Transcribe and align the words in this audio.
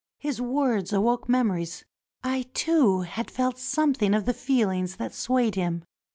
His 0.17 0.41
words 0.41 0.91
awoke 0.93 1.29
memories. 1.29 1.85
I, 2.23 2.47
too, 2.55 3.01
had 3.01 3.29
felt 3.29 3.59
something 3.59 4.15
of 4.15 4.25
the 4.25 4.33
feel 4.33 4.71
ings 4.71 4.95
that 4.95 5.13
swayed 5.13 5.53
him. 5.53 5.83